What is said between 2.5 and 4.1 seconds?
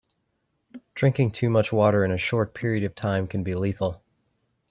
period of time can be lethal.